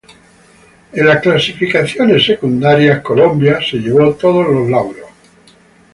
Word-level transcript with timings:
En 0.93 1.05
las 1.05 1.21
clasificaciones 1.21 2.25
secundarias 2.25 3.03
Colombia 3.03 3.59
se 3.61 3.77
llevó 3.77 4.15
todos 4.15 4.47
los 4.49 4.67
lauros. 4.67 5.05